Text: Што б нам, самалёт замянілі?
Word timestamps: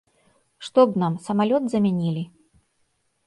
Што 0.67 0.85
б 0.93 1.01
нам, 1.01 1.13
самалёт 1.27 1.63
замянілі? 1.73 2.23